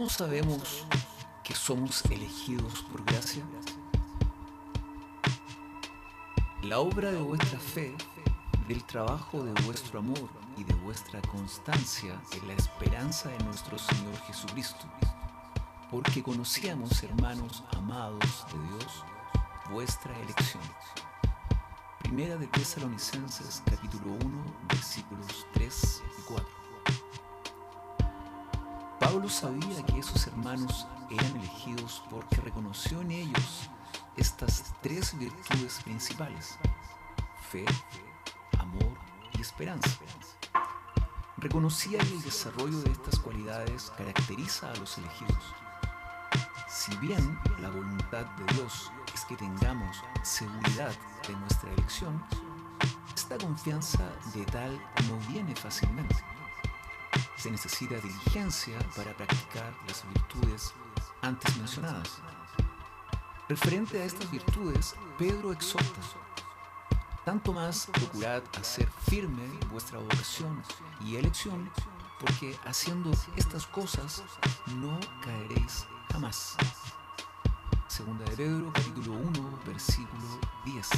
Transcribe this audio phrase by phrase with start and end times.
[0.00, 0.86] ¿Cómo sabemos
[1.44, 3.44] que somos elegidos por gracia?
[6.62, 7.94] La obra de vuestra fe,
[8.66, 14.16] del trabajo de vuestro amor y de vuestra constancia en la esperanza de nuestro Señor
[14.22, 14.86] Jesucristo.
[15.90, 19.04] Porque conocíamos, hermanos amados de Dios,
[19.70, 20.62] vuestra elección.
[21.98, 25.89] Primera de Tesalonicenses capítulo 1 versículos 3
[29.28, 33.70] Sabía que esos hermanos eran elegidos porque reconoció en ellos
[34.16, 36.58] estas tres virtudes principales,
[37.48, 37.64] fe,
[38.58, 38.92] amor
[39.32, 39.90] y esperanza.
[41.36, 45.44] Reconocía que el desarrollo de estas cualidades caracteriza a los elegidos.
[46.68, 50.92] Si bien la voluntad de Dios es que tengamos seguridad
[51.28, 52.24] de nuestra elección,
[53.14, 54.72] esta confianza de tal
[55.08, 56.29] no viene fácilmente.
[57.40, 60.74] Se necesita diligencia para practicar las virtudes
[61.22, 62.18] antes mencionadas.
[63.48, 66.02] Referente a estas virtudes, Pedro exhorta,
[67.24, 70.62] tanto más procurad hacer firme vuestra vocación
[71.00, 71.70] y elección,
[72.18, 74.22] porque haciendo estas cosas
[74.76, 76.58] no caeréis jamás.
[77.88, 80.88] Segunda de Pedro, capítulo 1, versículo 10.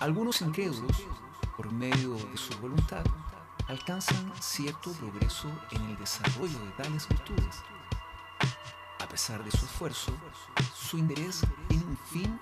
[0.00, 0.96] Algunos incrédulos,
[1.58, 3.04] por medio de su voluntad,
[3.68, 7.62] alcanzan cierto progreso en el desarrollo de tales virtudes
[9.08, 10.12] a pesar de su esfuerzo,
[10.74, 12.38] su interés tiene un fin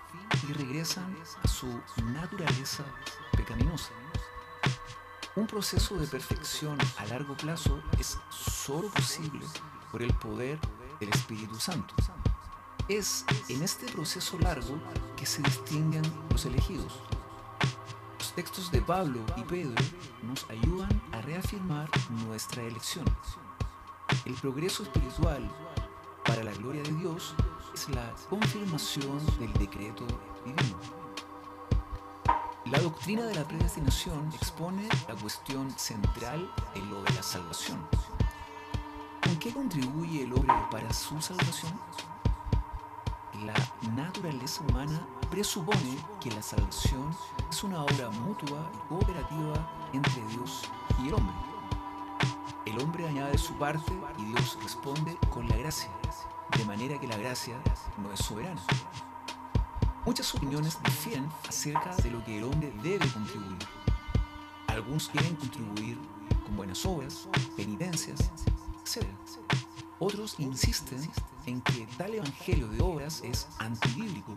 [0.48, 1.80] y regresan a su
[2.12, 2.84] naturaleza
[3.36, 3.92] pecaminosa.
[5.36, 9.46] Un proceso de perfección a largo plazo es solo posible
[9.92, 10.58] por el poder
[10.98, 11.94] del Espíritu Santo.
[12.88, 14.80] Es en este proceso largo
[15.16, 17.00] que se distinguen los elegidos.
[18.36, 19.82] Textos de Pablo y Pedro
[20.22, 21.88] nos ayudan a reafirmar
[22.26, 23.06] nuestra elección.
[24.26, 25.50] El progreso espiritual
[26.22, 27.34] para la gloria de Dios
[27.72, 30.06] es la confirmación del decreto
[30.44, 30.78] divino.
[32.66, 37.78] La doctrina de la predestinación expone la cuestión central en lo de la salvación.
[39.22, 41.72] ¿Con qué contribuye el hombre para su salvación?
[43.46, 43.54] La
[43.94, 47.16] naturaleza humana presupone que la salvación
[47.50, 50.62] es una obra mutua y cooperativa entre Dios
[51.02, 51.34] y el hombre.
[52.64, 55.90] El hombre añade su parte y Dios responde con la gracia,
[56.56, 57.56] de manera que la gracia
[57.98, 58.60] no es soberana.
[60.04, 63.58] Muchas opiniones difieren acerca de lo que el hombre debe contribuir.
[64.68, 65.98] Algunos quieren contribuir
[66.44, 68.30] con buenas obras, penitencias,
[68.84, 69.06] etc.
[69.98, 71.00] Otros insisten
[71.46, 74.36] en que tal evangelio de obras es antibíblico,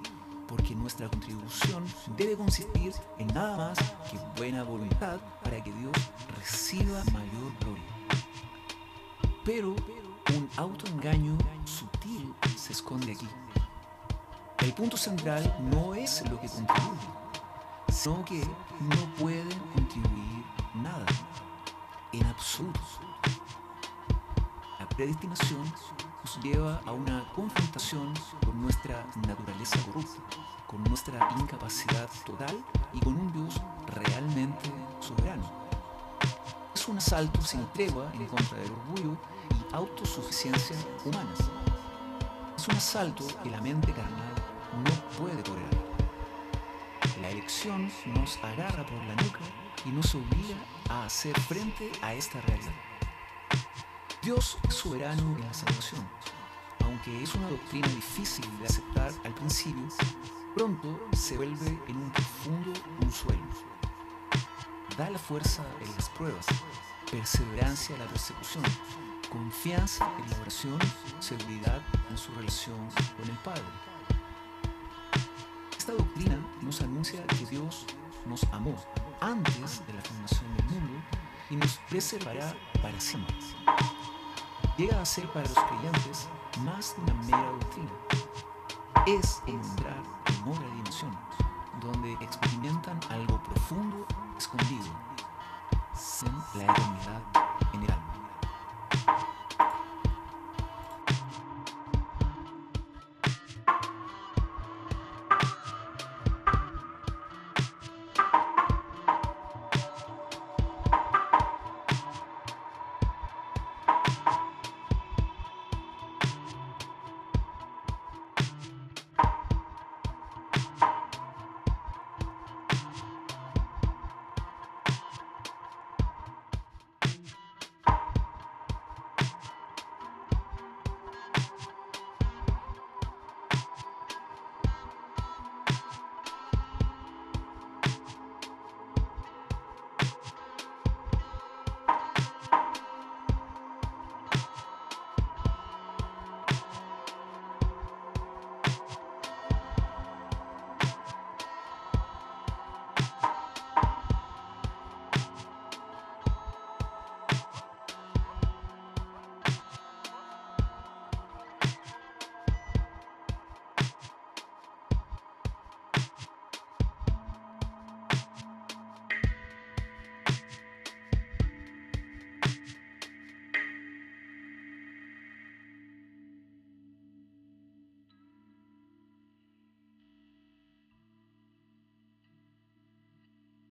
[0.49, 1.85] porque nuestra contribución
[2.17, 3.77] debe consistir en nada más
[4.09, 5.95] que buena voluntad para que Dios
[6.35, 7.83] reciba mayor gloria.
[9.45, 9.75] Pero
[10.35, 13.27] un autoengaño sutil se esconde aquí.
[14.59, 17.07] El punto central no es lo que contribuye,
[17.91, 18.41] sino que
[18.79, 20.43] no pueden contribuir
[20.73, 21.05] nada,
[22.11, 22.79] en absoluto.
[24.79, 25.63] La predestinación
[26.37, 28.13] lleva a una confrontación
[28.45, 32.63] con nuestra naturaleza corrupta, con nuestra incapacidad total
[32.93, 35.43] y con un Dios realmente soberano.
[36.73, 39.17] Es un asalto sin tregua en contra del orgullo
[39.71, 40.75] autosuficiencia
[41.05, 41.33] humana.
[42.57, 44.35] Es un asalto que la mente carnal
[44.83, 45.69] no puede tolerar.
[47.21, 49.39] La elección nos agarra por la nuca
[49.85, 50.57] y nos obliga
[50.89, 52.88] a hacer frente a esta realidad.
[54.29, 56.07] Dios es soberano en la salvación.
[56.85, 59.81] Aunque es una doctrina difícil de aceptar al principio,
[60.53, 63.41] pronto se vuelve en un profundo consuelo.
[64.95, 66.45] Da la fuerza en las pruebas,
[67.09, 68.63] perseverancia en la persecución,
[69.31, 70.77] confianza en la oración,
[71.19, 71.81] seguridad
[72.11, 72.87] en su relación
[73.17, 73.63] con el Padre.
[75.75, 77.83] Esta doctrina nos anuncia que Dios
[78.27, 78.75] nos amó
[79.21, 81.01] antes de la fundación del mundo
[81.49, 83.35] y nos preservará para siempre.
[84.79, 86.29] Llega a ser para los creyentes
[86.63, 87.91] más de una mera doctrina.
[89.05, 91.17] Es entrar en otra dimensión,
[91.81, 94.05] donde experimentan algo profundo
[94.37, 94.87] escondido,
[96.21, 97.38] en la eternidad